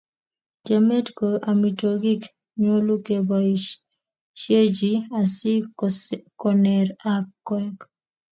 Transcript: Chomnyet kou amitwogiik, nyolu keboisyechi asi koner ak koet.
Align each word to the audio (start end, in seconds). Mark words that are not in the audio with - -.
Chomnyet 0.65 1.07
kou 1.17 1.35
amitwogiik, 1.49 2.23
nyolu 2.61 2.93
keboisyechi 3.05 4.91
asi 5.19 5.53
koner 6.41 6.87
ak 7.13 7.25
koet. 7.47 7.77